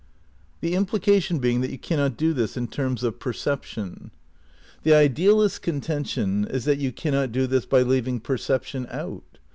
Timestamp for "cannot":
1.77-2.17, 6.91-7.31